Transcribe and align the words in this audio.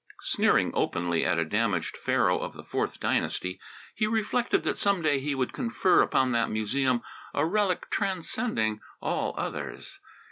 Sneering 0.21 0.71
openly 0.73 1.23
at 1.23 1.37
a 1.37 1.45
damaged 1.45 1.95
Pharaoh 1.95 2.39
of 2.39 2.53
the 2.53 2.63
fourth 2.63 2.99
dynasty, 2.99 3.59
he 3.93 4.07
reflected 4.07 4.63
that 4.63 4.79
some 4.79 5.03
day 5.03 5.19
he 5.19 5.35
would 5.35 5.53
confer 5.53 6.01
upon 6.01 6.31
that 6.31 6.49
museum 6.49 7.03
a 7.35 7.45
relic 7.45 7.87
transcending 7.91 8.79
all 8.99 9.35
others. 9.37 9.99